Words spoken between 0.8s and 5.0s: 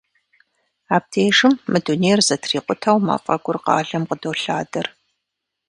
Абдежым мы дунейр зэтрикъутэу мафӏэгур къалэм къыдолъадэр.